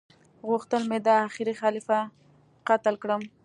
غوښتل 0.47 0.81
مي 0.91 0.99
دا 1.07 1.15
اخيري 1.27 1.53
خليفه 1.61 1.99
قتل 2.67 2.95
کړم 3.01 3.21